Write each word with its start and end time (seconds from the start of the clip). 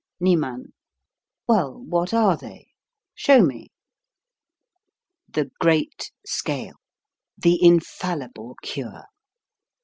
Niem. 0.19 0.71
Well, 1.47 1.83
what 1.83 2.11
are 2.11 2.35
they? 2.35 2.69
Show 3.13 3.43
me. 3.43 3.67
The 5.29 5.51
great 5.59 6.11
scale, 6.25 6.77
the 7.37 7.59
infallible 7.63 8.55
cure. 8.63 9.03